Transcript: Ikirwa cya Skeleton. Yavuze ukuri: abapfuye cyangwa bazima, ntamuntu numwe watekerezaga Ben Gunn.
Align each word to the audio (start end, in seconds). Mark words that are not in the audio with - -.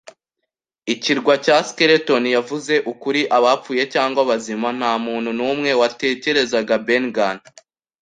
Ikirwa 0.93 1.33
cya 1.45 1.57
Skeleton. 1.67 2.23
Yavuze 2.35 2.73
ukuri: 2.91 3.21
abapfuye 3.37 3.83
cyangwa 3.93 4.21
bazima, 4.29 4.67
ntamuntu 4.79 5.29
numwe 5.37 5.69
watekerezaga 5.81 6.75
Ben 6.87 7.03
Gunn. 7.15 7.37